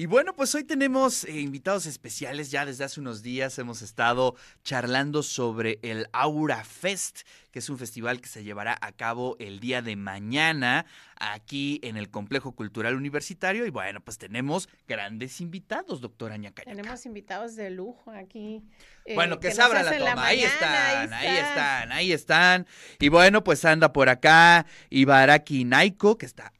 [0.00, 2.52] Y bueno, pues hoy tenemos eh, invitados especiales.
[2.52, 7.78] Ya desde hace unos días hemos estado charlando sobre el Aura Fest, que es un
[7.78, 12.94] festival que se llevará a cabo el día de mañana aquí en el Complejo Cultural
[12.94, 13.66] Universitario.
[13.66, 16.76] Y bueno, pues tenemos grandes invitados, doctora Ñacayaca.
[16.76, 18.62] Tenemos invitados de lujo aquí.
[19.04, 20.26] eh, bueno, que, se abra la toma.
[20.26, 22.66] ahí, están, ahí están, ahí están.
[23.00, 26.52] Y bueno, pues anda por acá Ibaraki Naiko, que está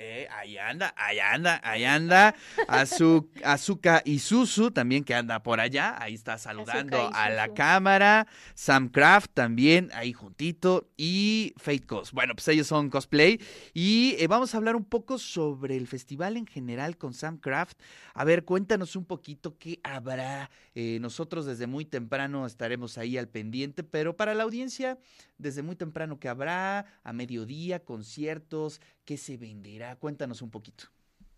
[0.00, 2.34] eh, ahí anda, ahí anda, ahí anda.
[2.68, 6.00] Azu, Azuka Isuzu también que anda por allá.
[6.00, 8.28] Ahí está saludando a la cámara.
[8.54, 10.88] Sam Craft también ahí juntito.
[10.96, 12.12] Y Fate Cos.
[12.12, 13.40] Bueno, pues ellos son cosplay.
[13.74, 17.80] Y eh, vamos a hablar un poco sobre el festival en general con Sam Craft.
[18.14, 20.48] A ver, cuéntanos un poquito qué habrá.
[20.76, 24.96] Eh, nosotros desde muy temprano estaremos ahí al pendiente, pero para la audiencia,
[25.38, 29.96] desde muy temprano que habrá, a mediodía, conciertos, qué se venderá.
[29.96, 30.84] Cuéntanos un poquito.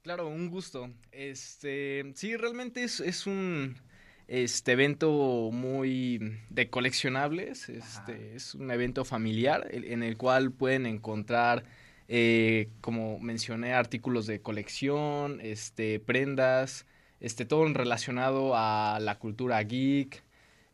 [0.03, 0.91] Claro, un gusto.
[1.13, 3.79] Este, sí, realmente es, es un
[4.27, 7.69] este evento muy de coleccionables.
[7.69, 11.63] Este, es un evento familiar en el cual pueden encontrar,
[12.09, 16.87] eh, como mencioné, artículos de colección, este, prendas,
[17.21, 20.25] este, todo relacionado a la cultura geek.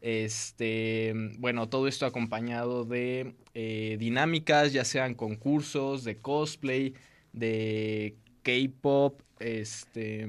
[0.06, 6.94] Este, bueno, todo esto acompañado de eh, dinámicas, ya sean concursos de cosplay,
[7.32, 10.28] de K-pop, este.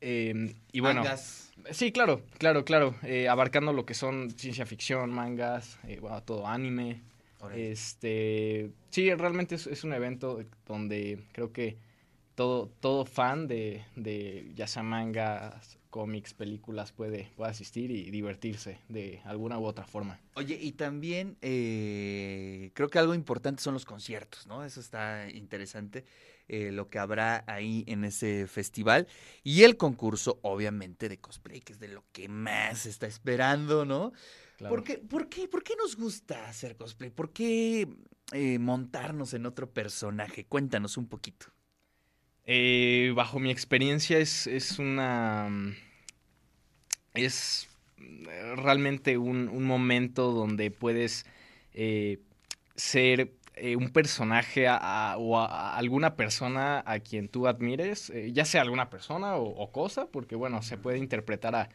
[0.00, 1.02] em, y bueno.
[1.02, 1.52] Mangas.
[1.72, 2.94] Sí, claro, claro, claro.
[3.02, 7.02] eh, abarcando lo que son ciencia ficción, mangas, eh, bueno, todo anime.
[7.54, 8.70] Este.
[8.88, 11.76] Sí, realmente es, es un evento donde creo que
[12.34, 18.78] todo, todo fan de, de ya sea mangas, cómics, películas puede, puede asistir y divertirse
[18.88, 20.18] de alguna u otra forma.
[20.34, 24.64] Oye, y también eh, creo que algo importante son los conciertos, ¿no?
[24.64, 26.06] Eso está interesante,
[26.48, 29.06] eh, lo que habrá ahí en ese festival.
[29.44, 33.84] Y el concurso, obviamente, de cosplay, que es de lo que más se está esperando,
[33.84, 34.14] ¿no?
[34.56, 34.74] Claro.
[34.74, 37.10] ¿Por, qué, por, qué, por qué nos gusta hacer cosplay?
[37.10, 37.86] ¿Por qué
[38.32, 40.46] eh, montarnos en otro personaje?
[40.46, 41.52] Cuéntanos un poquito.
[42.44, 45.48] Eh, bajo mi experiencia es, es una...
[45.48, 45.74] mm,
[47.14, 51.26] Es eh, realmente un, un momento donde puedes
[51.74, 52.20] eh,
[52.76, 59.36] ser eh, un personaje o alguna persona a quien tú admires, ya sea alguna persona
[59.36, 61.68] o, o cosa, porque bueno, se puede interpretar a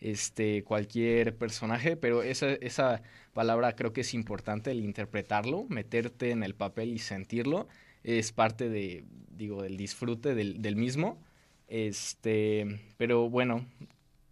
[0.00, 6.42] este, cualquier personaje, pero esa, esa palabra creo que es importante, el interpretarlo, meterte en
[6.42, 7.68] el papel y sentirlo
[8.04, 9.04] es parte de,
[9.36, 11.18] digo, del disfrute del, del mismo.
[11.68, 13.64] Este, pero bueno,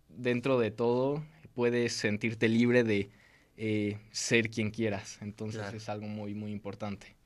[0.09, 3.09] dentro de todo puedes sentirte libre de
[3.57, 5.19] eh, ser quien quieras.
[5.21, 5.77] Entonces Claro.
[5.77, 7.17] es algo muy, muy importante.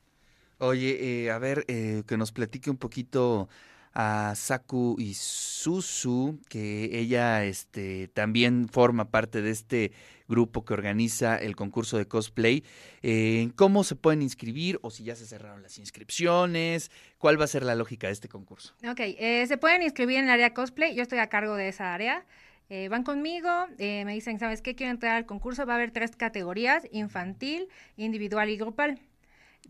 [0.58, 3.48] Oye, eh, a ver, eh, que nos platique un poquito
[3.94, 9.92] a Saku Isuzu, que ella este, también forma parte de este
[10.28, 12.64] grupo que organiza el concurso de cosplay.
[13.02, 16.90] Eh, ¿Cómo se pueden inscribir o si ya se cerraron las inscripciones?
[17.18, 18.74] ¿Cuál va a ser la lógica de este concurso?
[18.88, 21.94] Ok, eh, se pueden inscribir en el área cosplay, yo estoy a cargo de esa
[21.94, 22.24] área.
[22.70, 24.74] Eh, van conmigo, eh, me dicen, ¿sabes qué?
[24.74, 28.98] Quiero entrar al concurso, va a haber tres categorías, infantil, individual y grupal,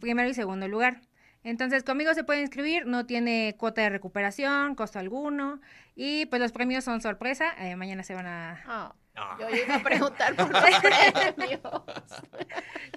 [0.00, 1.00] primero y segundo lugar.
[1.44, 5.60] Entonces, conmigo se puede inscribir, no tiene cuota de recuperación, costo alguno,
[5.94, 8.62] y pues los premios son sorpresa, eh, mañana se van a...
[8.66, 8.94] Ah,
[9.38, 11.60] Yo iba a preguntar por los premios.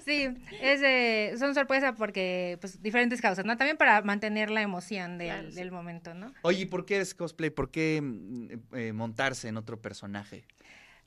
[0.04, 0.28] Sí,
[0.62, 3.56] es, eh, son sorpresa porque, pues, diferentes causas, ¿no?
[3.56, 5.56] También para mantener la emoción del, Claro, sí.
[5.56, 6.32] del momento, ¿no?
[6.42, 7.50] Oye, ¿y ¿por qué es cosplay?
[7.50, 10.44] ¿Por qué mm, eh, montarse en otro personaje?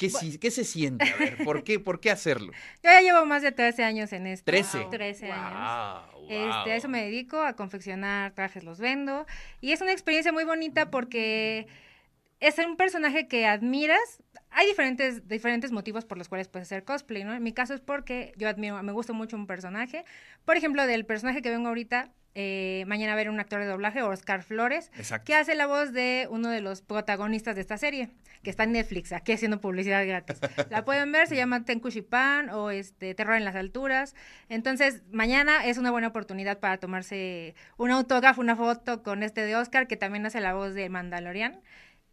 [0.01, 1.05] ¿Qué, si- qué se siente?
[1.09, 2.51] A ver, ¿por qué, ¿por qué hacerlo?
[2.83, 4.45] Yo ya llevo más de 13 años en esto.
[4.45, 4.87] 13.
[4.89, 6.11] 13 años.
[6.13, 9.25] Wow, Este, a eso me dedico, a confeccionar trajes, los vendo.
[9.59, 11.67] Y es una experiencia muy bonita porque
[12.39, 14.23] es un personaje que admiras.
[14.49, 17.33] Hay diferentes, diferentes motivos por los cuales puedes hacer cosplay, ¿no?
[17.33, 20.03] En mi caso es porque yo admiro, me gusta mucho un personaje.
[20.45, 24.01] Por ejemplo, del personaje que vengo ahorita, eh, mañana va a un actor de doblaje,
[24.01, 25.25] Oscar Flores, Exacto.
[25.25, 28.09] que hace la voz de uno de los protagonistas de esta serie,
[28.41, 30.39] que está en Netflix, aquí haciendo publicidad gratis.
[30.69, 34.15] La pueden ver, se llama Tenku Shipan o este Terror en las alturas.
[34.49, 39.55] Entonces, mañana es una buena oportunidad para tomarse un autógrafo, una foto con este de
[39.55, 41.59] Oscar, que también hace la voz de Mandalorian.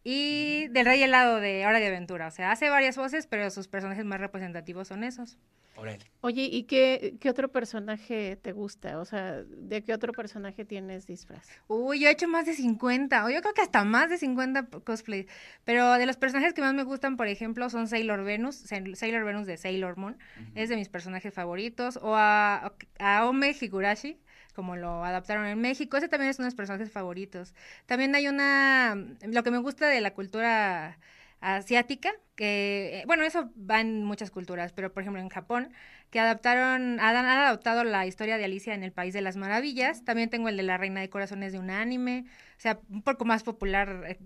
[0.03, 2.27] Y del Rey Helado de Hora de Aventura.
[2.27, 5.37] O sea, hace varias voces, pero sus personajes más representativos son esos.
[5.75, 5.99] Órale.
[6.19, 8.99] Oye, ¿y qué, qué otro personaje te gusta?
[8.99, 11.47] O sea, ¿de qué otro personaje tienes disfraz?
[11.69, 14.63] Uy, yo he hecho más de 50, o yo creo que hasta más de 50
[14.63, 15.27] p- cosplays.
[15.63, 19.23] Pero de los personajes que más me gustan, por ejemplo, son Sailor Venus, Sail- Sailor
[19.23, 20.17] Venus de Sailor Moon,
[20.53, 21.97] es de mis personajes favoritos.
[22.01, 24.19] O a, a Ome Higurashi,
[24.53, 27.53] como lo adaptaron en México, ese también es uno de mis personajes favoritos.
[27.85, 30.97] También hay una, lo que me gusta de la cultura
[31.41, 35.73] asiática, que, eh, bueno, eso va en muchas culturas, pero por ejemplo en Japón,
[36.09, 40.03] que adaptaron, han, adaptado la historia de Alicia en el País de las Maravillas.
[40.03, 42.25] También tengo el de la Reina de Corazones de un anime,
[42.57, 44.03] o sea, un poco más popular.
[44.07, 44.19] eh,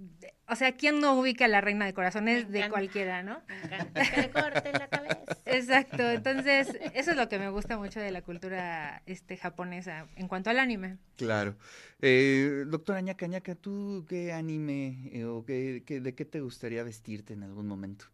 [0.47, 3.41] O sea, ¿quién no ubica a la Reina de Corazones de cualquiera, no?
[3.47, 5.22] Me encanta que le corten la cabeza.
[5.53, 10.27] Exacto, entonces eso es lo que me gusta mucho de la cultura este, japonesa en
[10.27, 10.97] cuanto al anime.
[11.15, 11.55] Claro.
[12.01, 16.83] Eh, doctora Ñaca Ñaca, ¿tú qué anime eh, o qué, qué- de qué te gustaría
[16.83, 18.05] vestirte en algún momento?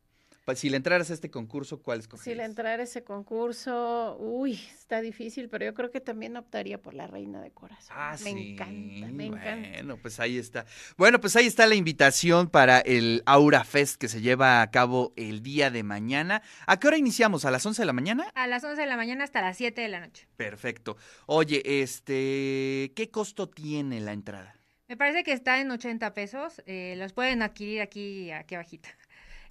[0.46, 2.38] Pa- Si le entraras a este concurso, ¿cuál Si escogerías?
[2.38, 7.06] le entrara ese concurso, uy, está difícil, pero yo creo que también optaría por la
[7.08, 7.96] reina de corazón.
[7.98, 8.52] Ah, me sí.
[8.54, 9.70] encanta, me encanta.
[9.70, 10.66] Bueno, pues ahí está.
[10.98, 15.14] Bueno, pues ahí está la invitación para el Aura Fest que se lleva a cabo
[15.16, 16.42] el día de mañana.
[16.66, 17.46] ¿A qué hora iniciamos?
[17.46, 18.32] ¿A las 11 de la mañana?
[18.34, 20.28] A las 11 de la mañana hasta las 7 de la noche.
[20.36, 20.98] Perfecto.
[21.28, 24.56] Oye, este, ¿qué costo tiene la entrada?
[24.88, 28.90] Me parece que está en 80 pesos, eh, los pueden adquirir aquí, aquí abajito.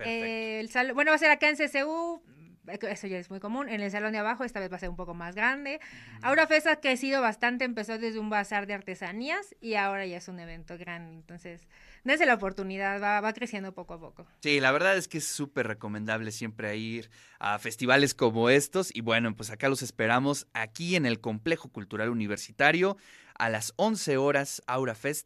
[0.05, 2.23] Eh, el bueno, va a ser acá en CCU,
[2.69, 3.69] eh, eso ya es muy común.
[3.69, 5.81] En el salón de abajo, esta vez va a ser un poco más grande.
[6.23, 10.29] Aura Fest ha crecido bastante, empezó desde un bazar de artesanías y ahora ya es
[10.29, 11.15] un evento grande.
[11.15, 11.67] Entonces,
[12.05, 14.27] dense la oportunidad, va, va creciendo poco a poco.
[14.43, 18.95] Sí, la verdad es que es súper recomendable siempre ir a festivales como estos.
[18.95, 22.97] Y bueno, pues acá los esperamos aquí en el Complejo Cultural Universitario
[23.39, 25.17] a las 11 horas Aura Fest